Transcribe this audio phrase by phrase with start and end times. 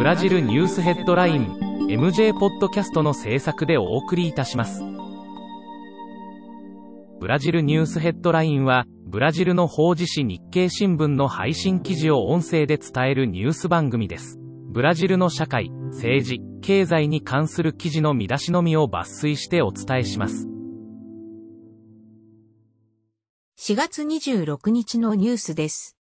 [0.00, 1.58] ブラジルニュースヘッドライン
[1.90, 4.82] MJ ポッドキャストの制作でお送りいたします。
[7.20, 14.38] ブラジルニュースヘッドラインはブラジルの法事紙日経新聞の配信記事を音声で伝えるニュース番組です。
[14.70, 20.48] ブラジルの社会政治経済に関する記事の見出しのみを抜粋してお伝えします。
[23.58, 25.98] 4月26日のニュースです。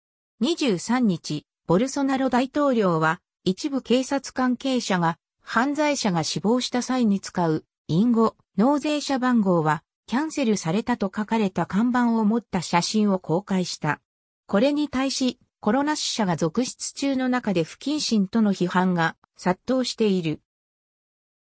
[0.40, 14.01] 23日、ボルソナロ大統領は、一部警察関係者が、犯罪者が死亡した際に使う、隠語、納税者番号は、キャンセルされたと書かれた看板を持った写真を公開した。
[14.46, 20.40] これに対し、コロナ死者が続出中の中で不謹慎との批判が殺到している。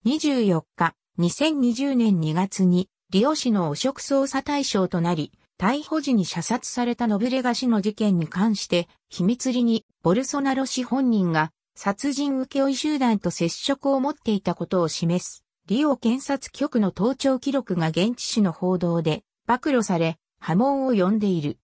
[0.04, 21.58] 24日、2020年2月に、リオ市の汚職捜査対象となり、逮捕時に射殺されたノブレガ氏の事件に関して、秘密裏にボルソナロ氏本人が殺人請負集団と接触を持っていたことを示す、リオ検察局の盗聴記録が現地紙の報道で暴露され、波紋を呼んでいる。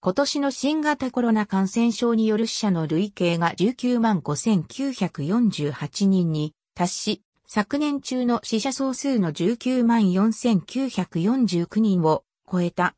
[0.00, 12.94] 今年の新型コロナ感染症による死者の累計が19万5948人に達し、昨年中の死者総数の19万4949人を超えた。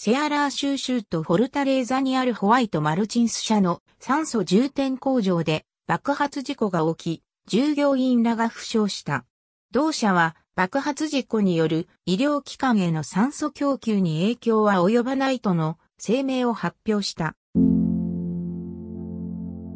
[0.00, 9.24] セアラー州州とフォルタレーザにあるホワイトマルチンス社の酸素充填工場で爆発事故が起き、従業員らが負傷した。
[9.72, 17.34] 同社は爆発事故による医療機関への酸素供給に影響は及ばないとの声明を発表した。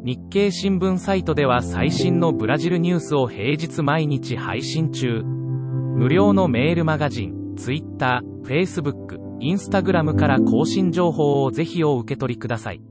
[0.05, 5.21] 日経新聞サイトでは最新のブラジルニュースを平日毎日配信中。
[5.21, 12.81] 無料のメールマガジン、Twitter、Facebook、インスタグラムから更新情報をぜひお受け取りください。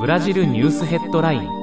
[0.00, 1.59] ブラジルニュースヘッドライン